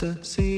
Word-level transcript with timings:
the 0.00 0.16
sea. 0.22 0.49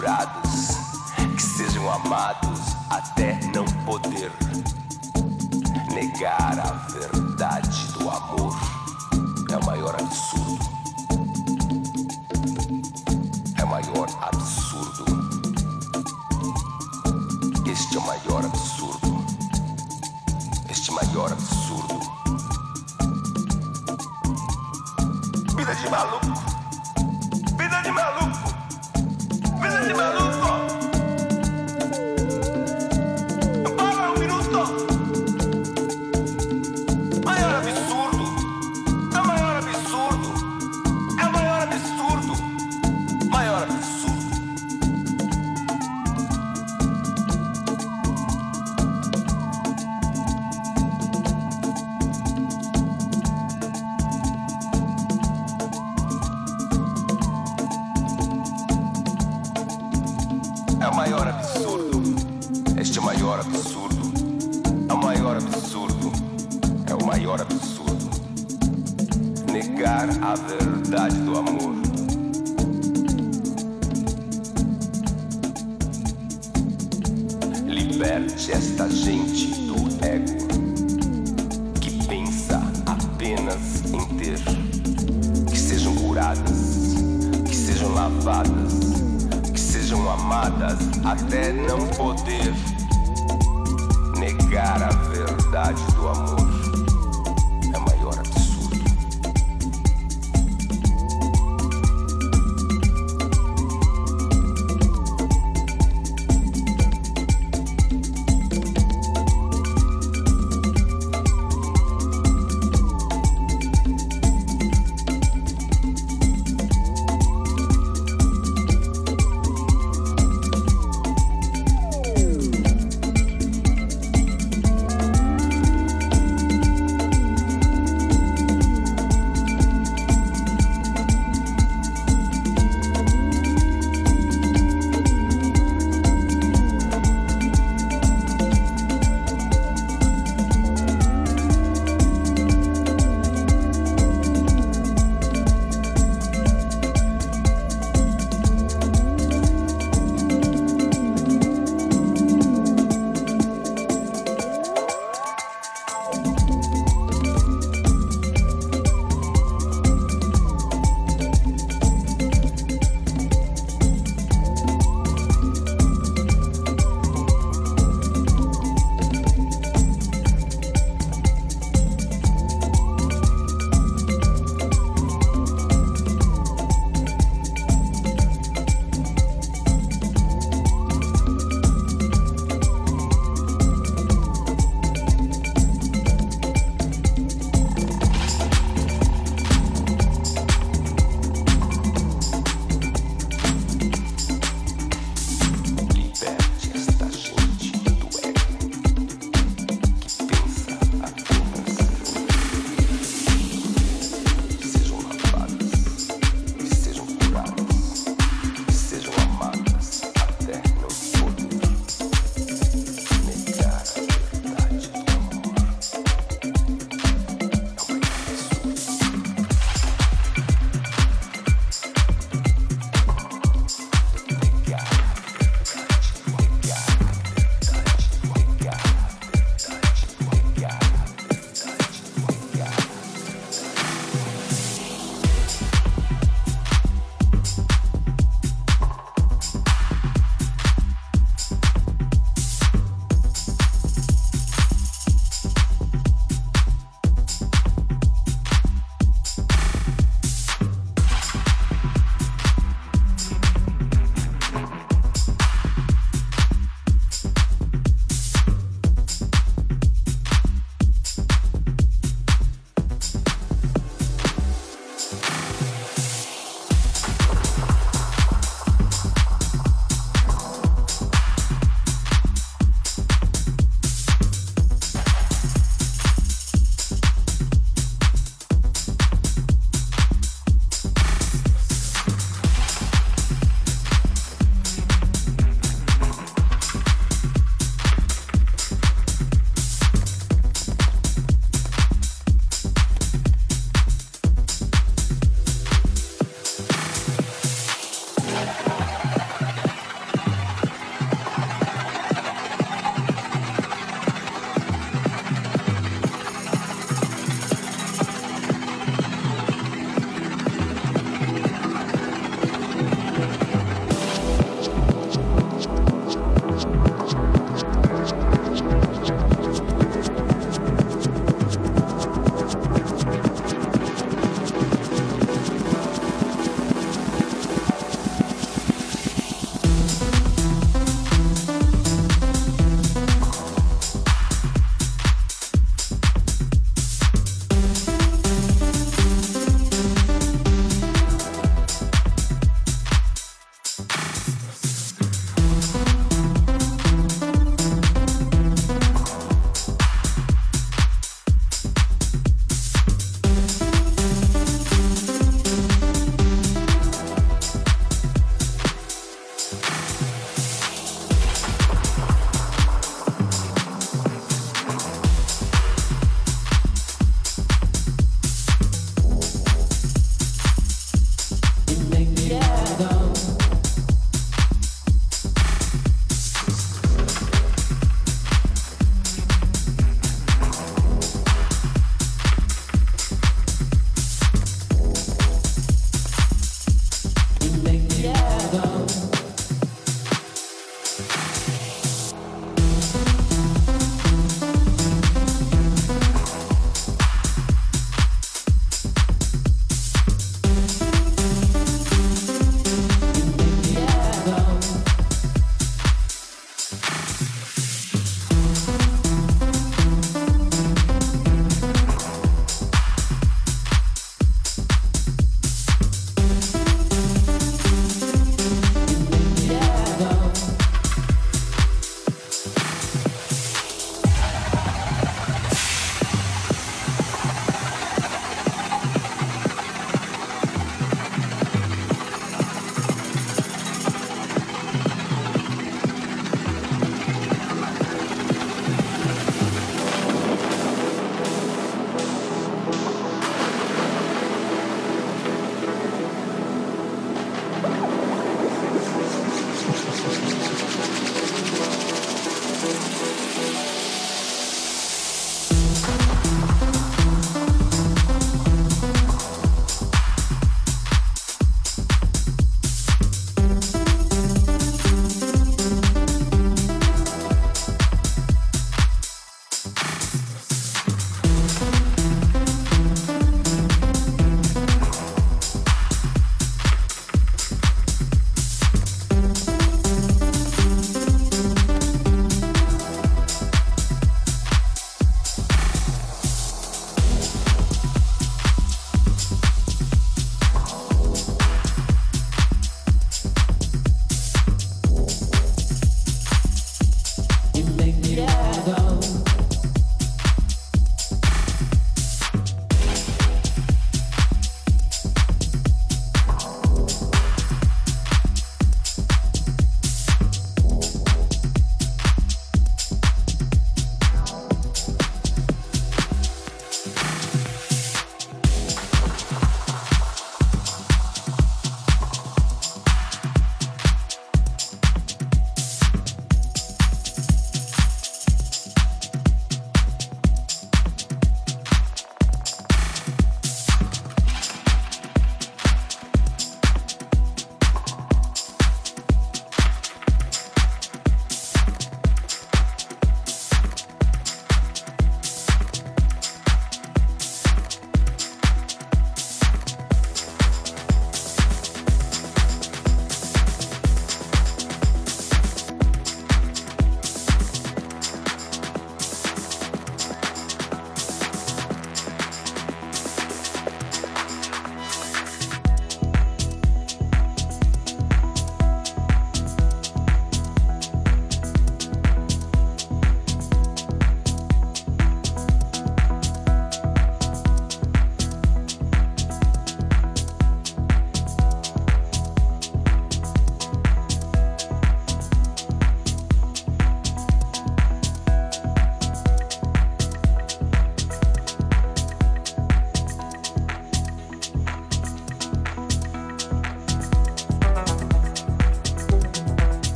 curados, 0.00 0.78
que 1.36 1.42
sejam 1.42 1.92
amados 1.92 2.74
até 2.88 3.38
não 3.54 3.66
poder 3.84 4.32
negar 5.92 6.58
a 6.58 6.72
verdade 6.88 7.86
do 7.92 8.08
amor 8.08 8.58
é 9.52 9.56
o 9.58 9.66
maior 9.66 9.94
absurdo. 10.00 10.58
É 13.58 13.64
o 13.64 13.68
maior 13.68 14.08
absurdo. 14.22 15.04
Este 17.70 17.96
é 17.96 17.98
o 17.98 18.06
maior 18.06 18.44
absurdo. 18.46 19.24
Este 20.70 20.90
é 20.90 20.94
maior 20.94 21.30
absurdo. 21.30 22.00
Vida 25.56 25.74
de 25.74 25.90
maluco. 25.90 26.19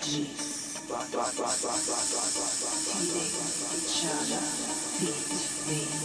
energies. 0.00 0.80
Healing 2.90 3.30
the 3.70 3.78
chakra, 3.86 4.40
beat, 4.98 5.28
beat. 5.68 5.99